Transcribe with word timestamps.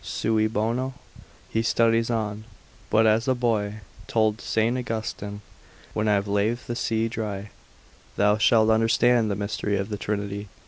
cui 0.23 0.47
bono? 0.47 0.95
He 1.51 1.61
studies 1.61 2.09
on, 2.09 2.45
but 2.89 3.05
as 3.05 3.25
the 3.25 3.35
boy 3.35 3.81
told 4.07 4.41
St. 4.41 4.89
Austin, 4.89 5.41
when 5.93 6.07
I 6.07 6.15
have 6.15 6.27
laved 6.27 6.65
the 6.65 6.75
sea 6.75 7.07
dry, 7.07 7.51
thou 8.15 8.39
shalt 8.39 8.71
understand 8.71 9.29
the 9.29 9.35
mystery 9.35 9.77
of 9.77 9.89
the 9.89 9.97
Trinity. 9.99 10.47